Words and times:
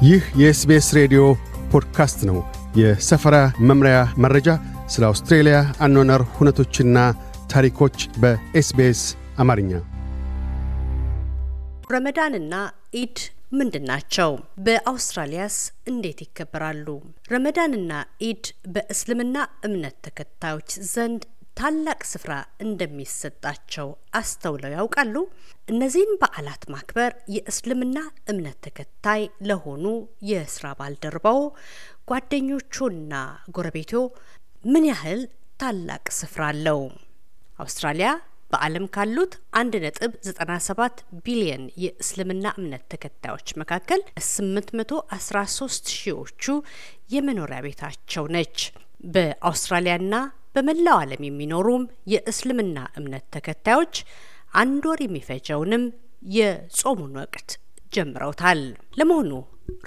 ይህ 0.00 0.24
የ 0.40 0.59
SBS 0.59 0.88
ሬዲዮ 0.96 1.22
ፖድካስት 1.72 2.20
ነው። 2.28 2.36
የሰፈራ 2.78 3.36
መምሪያ 3.68 3.96
መረጃ፣ 4.24 4.48
ስለ 4.88 5.02
አውስትሬልያ 5.08 5.56
አኗኗር 5.84 6.22
ሁነቶችና 6.36 6.98
ታሪኮች 7.52 7.96
በ 8.22 8.53
SBS 8.53 9.00
አማርኛ። 9.38 9.72
ረመዳንና 11.90 12.54
ኢድ 12.94 13.18
ምንድን 13.52 13.84
ናቸው? 13.90 14.30
በአውስትራሊያስ 14.58 15.56
እንዴት 15.86 16.18
ይከበራሉ? 16.24 16.86
ረመዳንና 17.32 17.92
ኢድ 18.22 18.44
በእስልምና 18.74 19.36
እምነት 19.64 19.96
ተከታዮች 20.06 20.70
ዘንድ 20.92 21.22
ታላቅ 21.58 22.00
ስፍራ 22.10 22.32
እንደሚሰጣቸው 22.64 23.88
አስተውለው 24.14 24.72
ያውቃሉ? 24.76 25.14
እነዚህን 25.68 26.12
በዓላት 26.20 26.62
ማክበር 26.74 27.12
የእስልምና 27.34 27.98
እምነት 28.32 28.58
ተከታይ 28.66 29.22
ለሆኑ 29.48 29.84
የስራ 30.30 30.66
ባልደረባው፣ 30.80 31.40
ጓደኞቹና 32.10 33.14
ጎረቤቶ 33.56 33.92
ምን 34.64 34.86
ያህል 34.90 35.20
ታላቅ 35.60 36.04
ስፍራ 36.20 36.42
አለው? 36.52 36.80
አውስትራሊያ 37.58 38.10
በዓለም 38.52 38.86
ካሉት 38.94 39.32
1.97 39.60 41.02
ቢሊየን 41.24 41.64
የእስልምና 41.82 42.46
እምነት 42.58 42.84
ተከታዮች 42.92 43.48
መካከል 43.62 44.00
813 44.26 45.92
ሺዎቹ 45.98 46.44
የመኖሪያ 47.14 47.58
ቤታቸው 47.66 48.26
ነች። 48.36 48.58
በአውስትራሊያና 49.08 50.14
በመላው 50.58 50.96
ዓለም 51.00 51.22
የሚኖሩም 51.26 51.82
የእስልምና 52.12 52.78
እምነት 52.98 53.24
ተከታዮች 53.34 53.96
አንድ 54.54 54.84
ወር 54.88 55.00
የሚፈጀውንም 55.04 55.82
የጾሙን 56.36 57.12
ወቅት 57.20 57.50
ጀምረውታል። 57.92 58.60
ለመሆኑ 58.98 59.30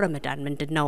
ረመዳን 0.01 0.39
ምንድን 0.45 0.71
ነው? 0.77 0.87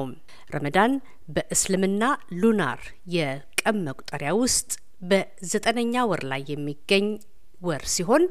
ረመዳን 0.49 0.93
በእስልምና 1.35 2.03
ሉናር 2.41 2.81
የቀን 3.15 3.77
መቁጠሪያ 3.87 4.31
ውስጥ 4.41 4.69
በዘጠነኛ 5.09 6.05
ወር 6.11 6.23
ላይ 6.31 6.41
የሚገኝ 6.51 7.07
ወር 7.61 7.83
ሲሆን 7.95 8.23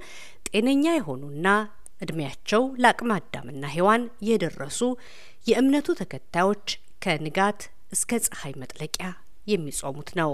ጤነኛ 0.48 0.87
የሆኑና 0.97 1.47
እድሜያቸው 2.00 2.64
ለአቅመ 2.83 3.12
አዳምና 3.19 3.64
ሔዋን 3.75 4.05
የደረሱ 4.28 4.81
የእምነቱ 5.47 5.89
ተከታዮች 6.00 6.66
ከንጋት 7.05 7.61
እስከ 7.92 8.20
ፀሐይ 8.27 8.55
መጥለቂያ 8.62 9.09
የሚጾሙት 9.47 10.11
ነው። 10.20 10.33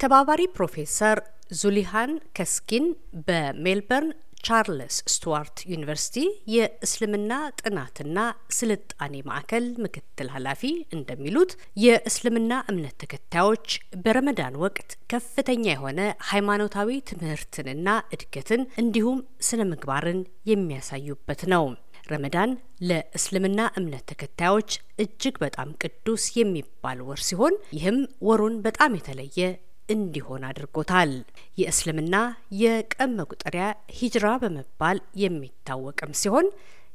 ተባባሪ 0.00 0.42
ፕሮፌሰር 0.56 1.18
ዙሊሃን 1.60 2.10
ከስኪን 2.36 2.84
በሜልበርን 3.26 4.10
ቻርልስ 4.44 4.96
ስቱዋርት 5.12 5.58
ዩኒቨርሲቲ 5.70 6.16
የእስልምና 6.54 7.32
ጥናትና 7.60 8.18
ስልጣኔ 8.58 9.14
ማዕከል 9.28 9.66
ምክትል 9.84 10.28
ኃላፊ 10.34 10.62
እንደሚሉት 10.96 11.52
የእስልምና 11.84 12.60
እምነት 12.72 12.96
ተከታዮች 13.02 13.66
በረመዳን 14.04 14.60
ወቅት 14.64 14.92
ከፍተኛ 15.12 15.64
የሆነ 15.70 16.00
ሃይማኖታዊ 16.30 17.00
ትምህርትንና 17.10 17.88
እድገትን 18.16 18.62
እንዲሁም 18.82 19.18
ስነ 19.48 19.62
ምግባርን 19.72 20.20
የሚያሳዩበት 20.52 21.42
ነው። 21.54 21.66
ረመዳን 22.08 22.50
ለእስልምና 22.88 23.60
እምነት 23.78 24.04
ተከታዮች 24.10 24.70
እጅግ 25.02 25.36
በጣም 25.42 25.70
ቅዱስ 25.82 26.24
የሚባል 26.38 27.00
ወር 27.08 27.20
ሲሆን 27.26 27.56
ይህም 27.76 27.98
ወሩን 28.28 28.54
በጣም 28.66 28.94
የተለየ 28.98 29.40
እንዲሆን 29.88 30.42
አድርጎታል። 30.48 31.12
የእስልምና 31.58 32.16
የቀን 32.62 33.14
መቁጠሪያ 33.20 33.64
ሂጅራ 33.98 34.26
በመባል 34.42 34.98
የሚታወቅም 35.22 36.12
ሲሆን 36.20 36.48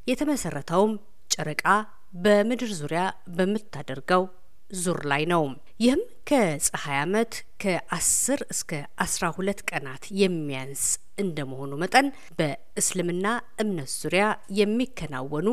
የተመሰረተውም 0.08 0.94
ጨረቃ 1.31 1.66
በምድር 2.23 2.71
ዙሪያ 2.80 3.03
በምታደርገው 3.38 4.23
ዙር 4.77 4.99
ላይ 5.11 5.23
ነው። 5.31 5.43
ይህም 5.83 6.02
ከፀሐይ 6.30 6.98
ዓመት 7.02 7.33
ከ10 7.64 8.11
እስከ 8.54 8.71
12 9.05 9.64
ቀናት 9.70 10.04
የሚያንስ 10.21 10.83
እንደመሆኑ 11.17 11.71
መጠን 11.83 12.08
በእስልምና 12.39 13.25
እምነት 13.64 13.92
ዙሪያ 14.02 14.25
የሚከናወኑ 14.60 15.49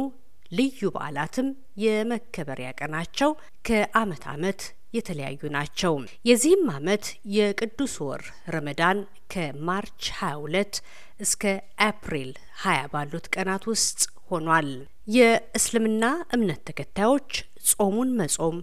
ልዩ 0.53 0.81
በዓላትም 0.95 1.49
የመከበሪያ 1.85 2.71
ቀናቸው 2.79 3.31
ከአመት 3.69 4.25
አመት 4.33 4.63
የተለያዩ 4.93 5.41
ናቸው። 5.55 5.95
የዚህም 6.25 6.65
አመት 6.75 7.05
የቅዱስ 7.35 7.95
ወር 8.07 8.23
ረመዳን 8.49 8.99
ከ 9.33 9.53
March 9.53 10.03
22 10.19 10.81
እስከ 11.21 11.43
ኤፕሪል 11.87 12.31
20 12.63 12.91
ባሉት 12.95 13.27
ቀናት 13.35 13.65
ውስጥ 13.73 14.01
ሆኗል። 14.31 14.71
የእስልምና 15.17 16.05
እምነት 16.35 16.61
ተከታዮች 16.69 17.31
ጾሙን 17.71 18.11
መጾም 18.21 18.59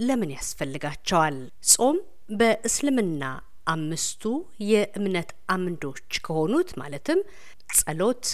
ለምን 0.00 0.30
ያስፈልጋቸዋል? 0.36 1.36
ጾም 1.72 1.96
በእስልምና 2.38 3.22
አምስቱ 3.66 4.22
የእምነት 4.70 5.30
አምዶች 5.54 6.12
ከሆኑት 6.26 6.70
ማለትም 6.80 7.20
ጸሎት፣ 7.74 8.24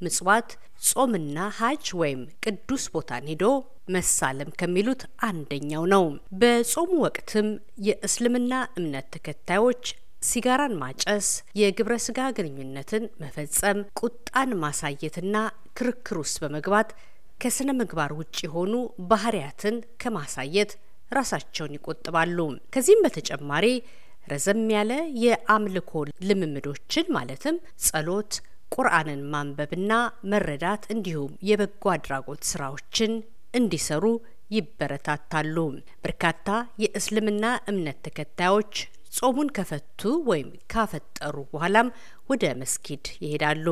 ምጽዋት፣ 0.00 0.50
ጾምና 0.88 1.38
ሀጅ 1.58 1.86
ወይም 2.00 2.22
ቅዱስ 2.44 2.84
ቦታን 2.94 3.28
ሄዶ 3.30 3.44
መሳለም 3.88 4.50
ከሚሉት 4.58 5.02
አንደኛው 5.28 5.84
ነው። 5.92 6.04
በጾሙ 6.40 6.90
ወቅትም 7.04 7.48
የእስልምና 7.86 8.52
እምነት 8.78 9.06
ተከታዮች 9.14 9.84
ሲጋራን 10.22 10.74
ማጨስ፣ 10.80 11.26
የግብረ 11.60 11.94
ስጋ 12.04 12.18
ግንኙነትን 12.36 13.04
መፈጸም፣ 13.22 13.80
ቁጣን 14.00 14.50
ማሳየትና 14.62 15.34
ክርክር 15.78 16.16
ውስጥ 16.22 16.36
በመግባት 16.44 16.90
ከስነ 17.40 17.70
ምግባር 17.78 18.12
ውጭ 18.18 18.36
የሆኑ 18.46 18.72
ባህሪያትን 19.10 19.76
ከማሳየት 20.02 20.70
ራሳቸውን 21.12 21.76
ይቆጥባሉ። 21.76 22.38
ከዚህም 22.74 23.04
በተጨማሪ 23.04 23.66
ረዘም 24.28 24.62
ያለ 24.74 24.92
የአምልኮ 25.24 25.92
ልምምዶችን 26.28 27.12
ማለትም 27.16 27.56
ጸሎት፣ 27.86 28.32
ቁርአንን 28.72 29.20
ማንበብና 29.32 29.92
መረዳት 30.30 30.84
እንዲሁም 30.94 31.32
የበጎ 31.48 31.84
አድራጎት 31.92 32.42
ስራዎችን 32.50 33.12
እንዲሰሩ 33.54 34.04
ይበረታታሉ። 34.56 35.56
በርካታ 36.04 36.48
የእስልምና 36.82 37.44
እምነት 37.70 37.98
ተከታዮች 38.06 38.74
ጾሙን 39.18 39.48
ከፈቱ 39.56 40.00
ወይም 40.28 40.48
ካፈጠሩ 40.72 41.36
በኋላም 41.52 41.88
ወደ 42.30 42.44
መስጊድ 42.60 43.04
ይሄዳሉ። 43.24 43.66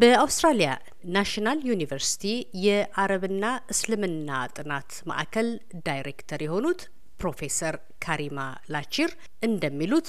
በአውስትራሊያ 0.00 0.70
ናሽናል 1.14 1.58
ዩኒቨርሲቲ 1.70 2.24
የአረብና 2.64 3.44
እስልምና 3.74 4.28
ጥናት 4.56 4.92
ማዕከል 5.10 5.48
ዳይሬክተር 5.88 6.42
የሆኑት 6.46 6.82
ፕሮፌሰር 7.20 7.76
ካሪማ 8.04 8.40
ላቺር 8.74 9.12
እንደሚሉት 9.42 10.08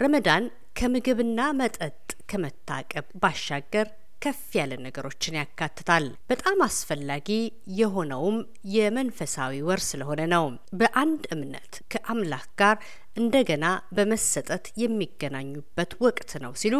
ረመዳን 0.00 0.44
ከምግብና 0.78 1.40
መጠጥ 1.60 1.96
ከመታቀብ 2.30 3.06
ባሻገር 3.22 3.88
ከፍ 4.24 4.44
ያለ 4.56 4.72
ነገሮችን 4.84 5.38
ያካትታል። 5.38 6.04
በጣም 6.30 6.58
አስፈላጊ 6.66 7.28
የሆነውም 7.78 8.36
የመንፈሳዊ 8.74 9.62
ወር 9.66 9.80
ስለሆነ 9.88 10.22
ነው። 10.32 10.44
በአንድ 10.80 11.24
እምነት 11.34 11.72
ከአምላክ 11.92 12.46
ጋር 12.60 12.76
እንደገና 13.16 13.66
በመሰጠት 13.96 14.64
የሚገናኙበት 14.82 15.92
ወቅት 16.04 16.32
ነው 16.44 16.54
ሲሉ 16.62 16.76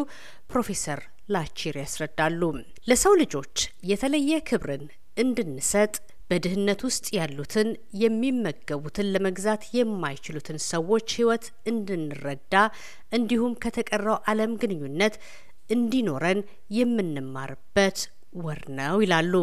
ፕሮፌሰር 0.50 1.02
ላቺር 1.34 1.76
ያስረዳሉ። 1.82 2.40
ለሰው 2.88 3.14
ልጆች 3.20 3.56
የተለየ 3.90 4.40
ክብርን 4.48 4.84
እንድንሰጥ 5.16 5.94
በድህነት 6.30 6.80
ውስጥ 6.86 7.06
ያሉትን 7.16 7.68
የሚመገቡትን 8.02 9.10
ለመግዛት 9.14 9.62
የማይችሉትን 9.76 10.58
ሰዎች 10.68 11.08
ሕይወት 11.16 11.44
እንድንረዳ 11.70 12.54
እንዲሁም 13.12 13.52
ከተቀረው 13.64 14.16
ዓለም 14.30 14.52
ግንኙነት 14.62 15.16
እንዲኖረን 15.70 16.40
የምንማርበት 16.78 17.98
ወር 18.38 18.62
ነው 18.78 18.96
ይላሉ። 19.02 19.34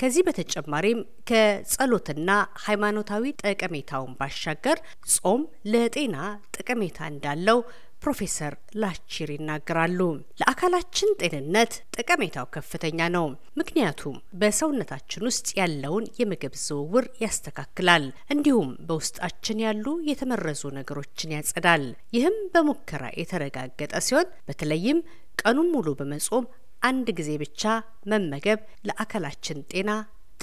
ከዚህ 0.00 0.22
በተጨማሪም 0.26 1.00
ከጸሎትና 1.30 2.30
ሃይማኖታዊ 2.64 3.24
ጠቀሜታውን 3.42 4.16
ባሻገር 4.18 4.78
ጾም 5.14 5.42
ለጤና 5.72 6.16
ጠቀሜታ 6.56 6.98
እንዳለው 7.12 7.60
ፕሮፌሰር 8.02 8.52
ላቺር 8.82 9.30
ይናገራሉ። 9.34 10.00
ለአካላችን 10.40 11.10
ጤንነት 11.22 11.72
ጠቀሜታው 11.96 12.46
ከፍተኛ 12.54 13.08
ነው። 13.16 13.26
ምክንያቱም 13.60 14.16
በሰውነታችን 14.40 15.26
ውስጥ 15.28 15.48
ያለውን 15.58 16.06
የምግብ 16.20 16.54
ዝውውር 16.64 17.06
ያስተካክላል፣ 17.24 18.04
እንዲሁም 18.34 18.70
በውስጣችን 18.88 19.62
ያሉ 19.66 19.86
የተመረዙ 20.10 20.62
ነገሮችን 20.78 21.34
ያጸዳል። 21.36 21.84
ይህም 22.16 22.38
በሙከራ 22.54 23.04
የተረጋገጠ 23.20 23.94
ሲሆን 24.08 24.30
በተለይም 24.48 25.00
ቀኑን 25.40 25.68
ሙሉ 25.74 25.88
በመጾም 25.98 26.46
አንድ 26.82 27.08
ጊዜ 27.18 27.30
ብቻ 27.42 27.62
መመገብ 28.10 28.58
ለአካላችን 28.88 29.58
ጤና 29.72 29.90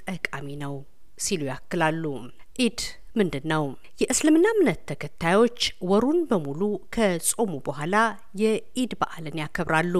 ጠቃሚ 0.03 0.47
ነው 0.63 0.75
ሲሉ 1.17 1.41
ያክላሉ። 1.51 2.03
ኢድ 2.59 2.79
ምንድን 3.17 3.45
ነው? 3.51 3.63
የእስልምና 4.01 4.47
እምነት 4.53 4.79
ተከታዮች 4.89 5.59
ወሩን 5.89 6.19
በሙሉ 6.29 6.61
ከጾሙ 6.95 7.53
በኋላ 7.67 7.95
የኢድ 8.41 8.91
በዓልን 8.99 9.39
ያከብራሉ። 9.41 9.95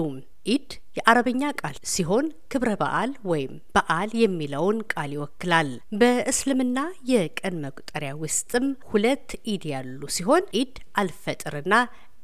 ኢድ 0.46 0.68
የአረብኛ 0.98 1.42
ቃል 1.60 1.76
ሲሆን 1.92 2.26
ክብረ 2.52 2.70
በዓል 2.80 3.10
ወይም 3.30 3.54
በዓል 3.74 4.10
የሚለውን 4.20 4.78
ቃል 4.92 5.10
ይወክላል። 5.16 5.70
በእስልምና 6.00 6.78
የቀን 7.10 7.56
መቁጠሪያ 7.64 8.12
ውስጥም 8.22 8.66
ሁለት 8.90 9.30
ኢድ 9.52 9.64
ያሉ 9.72 10.00
ሲሆን 10.16 10.46
ኢድ 10.60 10.76
አልፈጥርና 11.02 11.74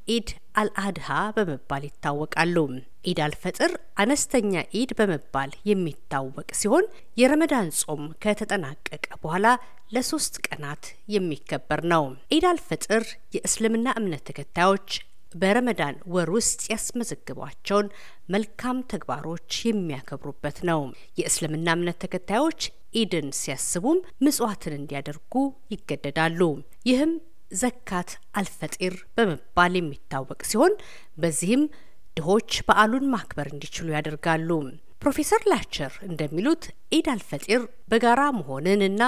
ኢድ 0.07 0.29
አልአድሃ 0.55 1.07
በመባል 1.37 1.83
ይታወቃሉ። 1.87 2.57
ኢድ 3.05 3.19
አልፈጥር 3.25 3.73
አነስተኛ 4.03 4.53
ኢድ 4.79 4.91
በመባል 4.99 5.51
የሚታወቅ 5.71 6.49
ሲሆን 6.61 6.85
የረመዳን 7.21 7.69
ጾም 7.81 8.05
ከተጠናቀቀ 8.25 9.07
በኋላ 9.23 9.47
ለሶስት 9.95 10.37
ቀናት 10.47 10.85
የሚከበር 11.15 11.83
ነው። 11.93 12.05
ኢድ 12.37 12.47
አልፈጥር 12.51 13.05
የእስልምና 13.37 13.89
እምነት 14.01 14.25
ተከታዮች 14.31 14.89
በረመዳን 15.35 15.97
ወር 16.15 16.29
ውስጥ 16.37 16.61
ያስመዘግቧቸውን 16.73 17.87
መልካም 18.29 18.79
ተግባሮች 18.93 19.53
የሚያከብሩበት 19.69 20.59
ነው። 20.69 20.81
የእስልምና 21.21 21.69
እምነት 21.77 21.99
ተከታዮች 22.05 22.61
ኢድን 22.95 23.29
ሲያስቡም 23.39 23.99
ምጽዋትን 24.25 24.75
እንዲያደርጉ 24.79 25.33
ይገደዳሉ። 25.75 26.41
ይህም 26.87 27.13
ዘካት 27.59 28.11
አልፈጢር 28.35 28.95
በመባል 29.17 29.75
የሚታወቅ 29.79 30.41
ሲሆን 30.51 30.75
በዚህም 31.17 31.63
ድሆች 32.17 32.53
በዓሉን 32.67 33.07
ማክበር 33.13 33.49
እንዲችሉ 33.53 33.87
ያደርጋሉ። 33.95 34.51
ፕሮፌሰር 35.03 35.43
ላቸር 35.51 35.95
እንደሚሉት 36.07 36.65
ኢድ 36.97 37.07
አልፈጢር 37.13 37.63
በጋራ 37.91 38.21
መሆንንና 38.37 39.03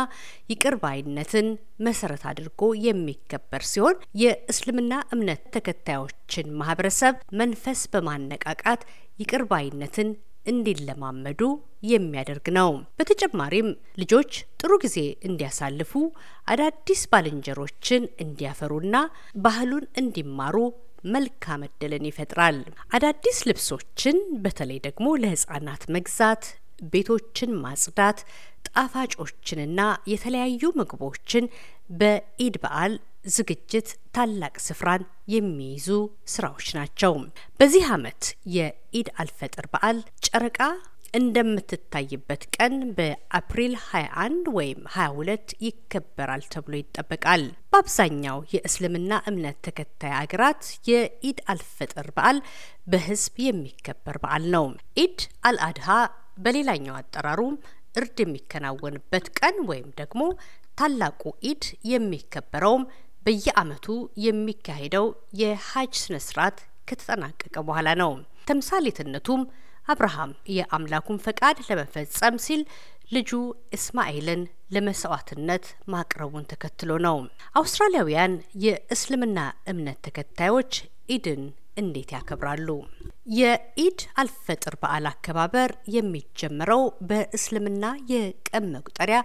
ይቅር 0.50 0.74
ባይነትን 0.82 1.46
መሰረት 1.86 2.24
አድርጎ 2.30 2.72
የሚከበር 2.86 3.62
ሲሆን 3.70 3.96
የእስልምና 4.22 4.94
እምነት 5.14 5.42
ተከታዮችን 5.56 6.54
ማህበረሰብ 6.60 7.14
መንፈስ 7.40 7.82
በማነቃቃት 7.94 8.82
ይቅር 9.18 9.44
ባይነትን 9.52 10.10
እንዲለማመዱ 10.46 11.40
የሚያደርግ 11.90 12.46
ነው። 12.58 12.68
በተጨማሪም 12.98 13.68
ልጆች 14.00 14.30
ጥሩ 14.60 14.72
ጊዜ 14.84 14.98
እንዲያሳልፉ፣ 15.28 15.92
አዳዲስ 16.48 17.02
ባልንጀሮችን 17.12 18.04
እንዲያፈሩና 18.24 18.96
ባህሉን 19.46 19.86
እንዲማሩ 20.02 20.56
መልካም 21.14 21.64
እድልን 21.66 22.04
ይፈጥራል። 22.08 22.56
አዳዲስ 22.96 23.38
ልብሶችን 23.48 24.16
በተለይ 24.44 24.78
ደግሞ 24.86 25.08
ለህጻናት 25.22 25.82
መግዛት፣ 25.96 26.44
ቤቶችን 26.92 27.50
ማጽዳት፣ 27.62 28.18
ጣፋጮችንና 28.68 29.80
የተለያዩ 30.12 30.62
ምግቦችን 30.80 31.44
በኢድ 32.00 32.56
በዓል 32.62 32.94
ዝግጅት 33.26 33.88
ታላቅ 34.16 34.54
ስፍራን 34.64 35.02
የሚይዙ 35.32 35.88
ስራዎች 36.32 36.68
ናቸው። 36.78 37.14
በዚህ 37.60 37.86
ዓመት 37.94 38.22
የኢድ 38.56 39.08
አልፈጥር 39.22 39.66
በዓል 39.72 39.98
ጨረቃ 40.26 40.60
እንደምትታይበት 41.20 42.42
ቀን 42.56 42.74
በአፕሪል 42.96 43.74
21 43.82 44.48
ወይም 44.56 44.80
22 44.94 45.54
ይከበራል 45.66 46.42
ተብሎ 46.52 46.74
ይጠበቃል። 46.78 47.42
በአብዛኛው 47.70 48.38
የእስልምና 48.52 49.20
እምነት 49.30 49.58
ተከታይ 49.66 50.14
አገራት 50.20 50.62
የኢድ 50.90 51.40
አልፈጥር 51.52 52.08
በዓል 52.16 52.38
በህዝብ 52.86 53.34
የሚከበር 53.46 54.18
በዓል 54.24 54.46
ነው። 54.56 54.66
ኢድ 55.04 55.20
አልአድሃ 55.50 55.88
በሌላኛው 56.38 56.96
አጠራሩ 56.98 57.40
እርድ 57.96 58.16
የሚከናወንበት 58.22 59.26
ቀን 59.38 59.58
ወይም 59.70 59.88
ደግሞ 60.00 60.22
ታላቁ 60.78 61.22
ኢድ 61.50 61.64
የሚከበረውም 61.90 62.82
በየዓመቱ 63.26 63.86
የሚካሄደው 64.24 65.06
የሀጅ 65.40 65.94
ስነ 66.02 66.16
ስርዓት 66.26 66.58
ከተጠናቀቀ 66.88 67.56
በኋላ 67.68 67.88
ነው። 68.02 68.12
ተምሳሌትነቱም 68.48 69.40
አብርሃም 69.88 70.32
የአምላኩን 70.56 71.18
ፈቃድ 71.24 71.56
ለመፈጸም 71.68 72.36
ሲል 72.44 72.62
ልጁ 73.12 73.30
እስማኤልን 73.76 74.40
ለመስዋዕትነት 74.74 75.64
ማቅረቡን 75.92 76.48
ተከትሎ 76.52 76.92
ነው። 77.06 77.18
አውስትራሊያውያን 77.60 78.32
የእስልምና 78.64 79.38
እምነት 79.72 79.98
ተከታዮች 80.06 80.72
ኢድን 81.16 81.42
እንዴት 81.76 82.10
ያከብራሉ? 82.16 82.68
የኢድ 83.36 84.00
አልፈጥር 84.20 84.74
በዓል 84.82 85.06
አከባበር 85.10 85.70
የሚጀምረው 85.96 86.82
በእስልምና 87.08 87.84
የቀን 88.12 88.66
መቁጠሪያ 88.74 89.18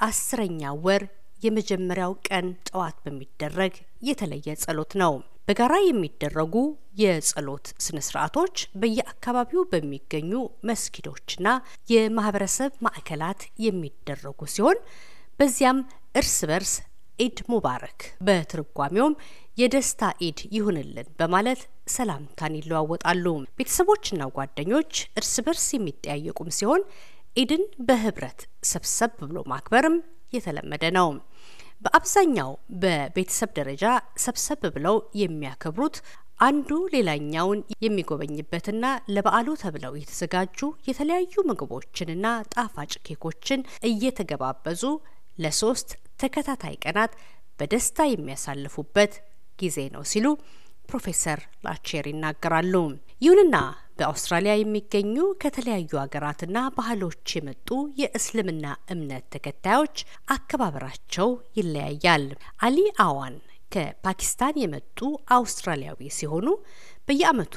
አስረኛ 0.00 0.72
ወር 0.84 1.02
የመጀመሪያው 1.42 2.12
ቀን 2.28 2.46
ጠዋት 2.68 2.96
በሚደረግ 3.04 3.74
የተለየ 4.08 4.56
ጸሎት 4.62 4.92
ነው። 5.02 5.12
በጋራ 5.48 5.74
የሚደረጉ 5.82 6.54
የጸሎት 7.02 7.66
ስነ 7.84 7.98
ስርዓቶች 8.06 8.56
በየአካባቢው 8.80 9.62
በሚገኙ 9.70 10.32
መስጊዶችና 10.68 11.48
የማህበረሰብ 11.92 12.72
ማዕከላት 12.86 13.42
የሚደረጉ 13.66 14.48
ሲሆን 14.54 14.78
በዚያም 15.40 15.78
እርስ 16.14 16.36
በርስ 16.50 16.74
ኢድ 17.18 17.38
ሙባረክ 17.52 18.00
በትርጓሜውም 18.26 19.14
የደስታ 19.58 20.10
ኢድ 20.26 20.40
ይሁንልን 20.56 21.08
በማለት 21.20 21.60
ሰላምታን 21.94 22.58
ይለዋወጣሉ። 22.58 23.24
ቤተሰቦችና 23.58 24.28
ጓደኞች 24.36 24.92
እርስ 25.18 25.34
በርስ 25.46 25.66
የሚጠያየቁም 25.74 26.50
ሲሆን 26.58 26.82
ኢድን 27.36 27.64
በህብረት 27.88 28.40
ሰብሰብ 28.70 29.10
ብሎ 29.22 29.38
ማክበርም 29.52 29.96
የተለመደ 30.32 30.84
ነው። 30.96 31.08
በአብዛኛው 31.82 32.50
በቤተሰብ 32.82 33.50
ደረጃ 33.58 33.84
ሰብሰብ 34.24 34.62
ብለው 34.76 34.96
የሚያከብሩት 35.20 35.96
አንዱ 36.40 36.70
ሌላኛውን 36.94 37.60
የሚጎበኝበትና 37.84 38.84
ለበዓሉ 39.14 39.48
ተብለው 39.62 39.94
የተዘጋጁ 40.00 40.58
የተለያዩ 40.88 41.34
ምግቦችንና 41.50 42.26
ጣፋጭ 42.54 42.92
ኬኮችን 43.08 43.60
እየተገባበዙ 43.90 44.82
ለሶስት 45.38 45.90
ተከታታይ 46.22 46.76
ቀናት 46.84 47.12
በደስታ 47.60 48.06
የሚያሳልፉበት 48.10 49.12
ጊዜ 49.58 49.78
ነው 49.94 50.02
ሲሉ 50.10 50.26
ፕሮፌሰር 50.88 51.40
ላቼር 51.66 52.06
ይናገራሉ። 52.10 52.74
ይሁንና 53.22 53.56
በአውስትራሊያ 53.98 54.52
የሚገኙ 54.56 55.14
ከተለያዩ 55.42 55.90
ሀገራትና 56.02 56.58
ባህሎች 56.76 57.32
የመጡ 57.36 57.68
የእስልምና 58.00 58.64
እምነት 58.94 59.24
ተከታዮች 59.34 59.96
አከባበራቸው 60.34 61.28
ይለያያል። 61.58 62.26
አሊ 62.66 62.76
አዋን 63.06 63.36
ከፓኪስታን 63.74 64.60
የመጡ 64.62 64.98
አውስትራሊያዊ 65.36 66.10
ሲሆኑ 66.18 66.46
በየዓመቱ 67.08 67.56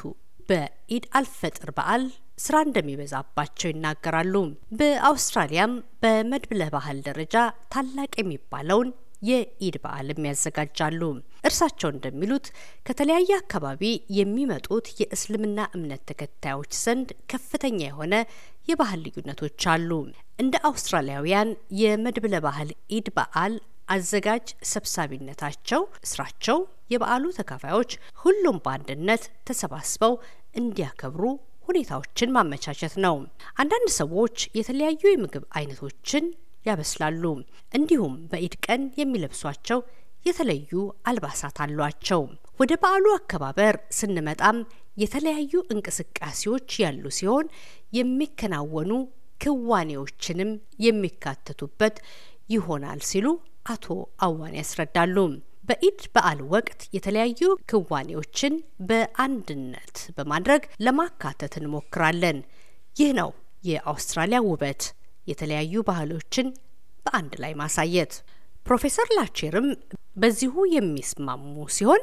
በኢድ 0.50 1.06
አልፈጥር 1.18 1.69
በዓል 1.77 2.04
ስራ 2.38 2.56
እንደሚበዛባቸው 2.66 3.69
ይናገራሉ። 3.72 4.36
በአውስትራሊያም 4.79 5.74
በመድብለ 6.03 6.62
ባህል 6.75 7.00
ደረጃ 7.08 7.36
ታላቅ 7.74 8.12
የሚባለውን 8.20 8.89
የኢድ 9.22 9.75
በዓልም 9.84 10.25
ያዘጋጃሉ። 10.28 11.01
እርሳቸው 11.44 11.90
እንደሚሉት 11.92 12.46
ከተለያየ 12.88 13.32
አካባቢ 13.40 13.84
የሚመጡት 14.18 14.88
የእስልምና 15.01 15.60
እምነት 15.78 16.04
ተከታዮች 16.10 16.72
ዘንድ 16.82 17.10
ከፍተኛ 17.32 17.80
የሆነ 17.84 18.13
የባህል 18.68 19.01
ልዩነቶች 19.06 19.66
አሉ። 19.74 19.92
እንደ 20.40 20.56
አውስትራሊያውያን 20.70 21.50
የመድብለ 21.82 22.36
ባህል 22.46 22.70
ኢድ 22.98 23.10
በዓል 23.18 23.56
አዘጋጅ 23.90 24.48
ሰብሳቢነታቸው 24.72 25.82
ስራቸው 26.10 26.60
የበዓሉ 26.92 27.25
ተካፋዮች 27.38 27.92
ሁሉም 28.22 28.58
በአንድነት 28.66 29.24
ተሰባስበው 29.48 30.13
እንዲያከብሩ 30.56 31.24
ሁኔታዎችን 31.68 32.34
ማመቻቸት 32.36 32.94
ነው። 33.06 33.16
አንዳንድ 33.62 33.90
ሰዎች 34.00 34.38
የተለያዩ 34.58 35.04
የምግብ 35.10 35.44
አይነቶችን 35.58 36.25
ያበስላሉ። 36.65 37.24
እንዲሁም 37.74 38.15
በኢድ 38.32 38.56
ቀን 38.65 38.82
የሚለብሷቸው 39.00 39.80
የተለዩ 40.25 40.72
አልባሳት 41.10 41.58
አሏቸው። 41.63 42.22
ወደ 42.60 42.74
በዓሉ 42.82 43.06
አከባበር 43.15 43.75
ስንመጣም 44.00 44.58
የተለያዩ 45.01 45.53
እንቅስቃሴዎች 45.74 46.70
ያሉ 46.84 47.03
ሲሆን 47.18 47.46
የሚከናወኑ 47.98 48.91
ክዋኔዎችንም 49.46 50.51
የሚካተቱበት 50.86 51.96
ይሆናል 52.53 53.00
ሲሉ 53.10 53.27
አቶ 53.74 53.86
አዋን 54.25 54.53
ያስረዳሉ። 54.60 55.18
በኢድ 55.70 56.00
በዓል 56.15 56.39
ወቅት 56.53 56.82
የተለያዩ 56.96 57.41
ክዋኔዎችን 57.72 58.53
በአንድነት 58.89 59.98
በማድረግ 60.18 60.63
ለማካተት 60.86 61.53
እንሞክራለን። 61.60 62.38
ይህ 62.96 63.12
ነው 63.20 63.30
የአውስትራሊያ 63.63 64.39
ውበት፣ 64.48 64.82
የተለያዩ 65.32 65.84
ባህሎችን 65.90 66.48
በአንድ 67.06 67.34
ላይ 67.44 67.54
ማሳየት። 67.62 68.14
ፕሮፌሰር 68.66 69.08
ላቼርም 69.18 69.68
በዚሁ 70.16 70.54
የሚስማሙ 70.74 71.44
ሲሆን 71.76 72.02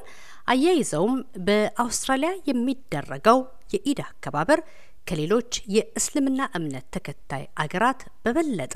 አያይዘውም 0.52 1.14
በአውስትራሊያ 1.46 2.30
የሚደረገው 2.48 3.38
የኢድ 3.74 3.98
አከባበር 4.06 4.60
ከሌሎች 5.08 5.52
የእስልምና 5.74 6.40
እምነት 6.58 6.86
ተከታይ 6.94 7.44
አገራት 7.64 8.00
በበለጠ 8.24 8.74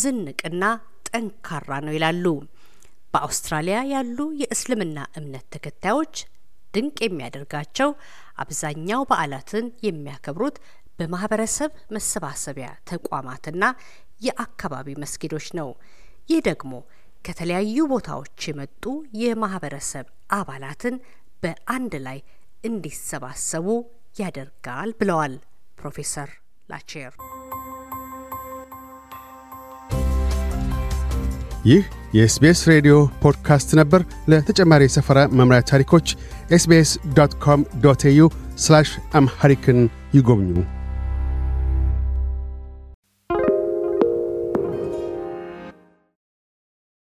ዝንቅና 0.00 0.64
ጠንካራ 1.08 1.70
ነው 1.86 1.94
ይላሉ። 1.96 2.24
በአውስትራሊያ 3.14 3.78
ያሉ 3.92 4.18
የእስልምና 4.42 4.98
እምነት 5.18 5.46
ተከታዮች 5.54 6.14
ድንቅ 6.74 6.98
የሚያደርጋቸው 7.04 7.88
አብዛኛው 8.42 9.00
በዓላትን 9.10 9.66
የሚያከብሩት 9.86 10.58
በማህበረሰብ 11.00 11.70
መሰባሰቢያ 11.90 12.68
ተቋማትና 12.84 13.64
የአካባቢ 14.20 14.88
መስጊዶች 14.96 15.46
ነው። 15.58 15.68
ይህ 16.28 16.40
ደግሞ 16.42 16.72
ከተለያዩ 17.28 17.86
ቦታዎች 17.86 18.48
የመጡ 18.48 18.84
የማህበረሰብ 19.14 20.06
አባላትን 20.30 20.94
በአንድ 21.42 21.94
ላይ 22.02 22.18
እንዲሰባሰቡ 22.64 23.66
ያደርጋል 24.18 24.90
ብለዋል 25.00 25.34
ፕሮፌሰር 25.78 26.30
ላቼር። 26.68 27.12
ይህ 31.64 31.82
የ 32.14 32.32
SBS 32.32 32.60
ሬዲዮ 32.68 32.94
ፖድካስት 33.22 33.70
ነበር። 33.74 34.02
ለተጨማሪ 34.28 34.82
የሰፈራ 34.86 35.18
መምሪያ 35.32 35.60
ታሪኮች 35.62 36.06
SBS 36.50 36.92
dot 37.14 37.34
com 37.36 37.62
dot 37.80 38.04
au 38.04 38.22
Amharic 39.12 39.65
ን 39.65 39.80
ይጎብኙ። 40.14 40.79